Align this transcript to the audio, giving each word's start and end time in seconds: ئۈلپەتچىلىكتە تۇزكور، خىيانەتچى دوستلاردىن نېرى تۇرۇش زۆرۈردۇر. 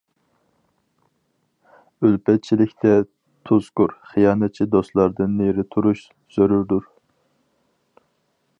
ئۈلپەتچىلىكتە 2.07 2.95
تۇزكور، 3.49 3.93
خىيانەتچى 4.13 4.69
دوستلاردىن 4.77 5.39
نېرى 5.43 5.67
تۇرۇش 5.75 6.03
زۆرۈردۇر. 6.39 6.89